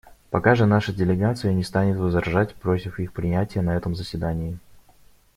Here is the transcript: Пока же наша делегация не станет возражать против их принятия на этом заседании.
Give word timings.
Пока 0.31 0.55
же 0.55 0.65
наша 0.65 0.91
делегация 0.91 1.53
не 1.53 1.61
станет 1.63 1.95
возражать 1.95 2.55
против 2.55 2.99
их 2.99 3.13
принятия 3.13 3.61
на 3.61 3.77
этом 3.77 3.93
заседании. 3.95 4.57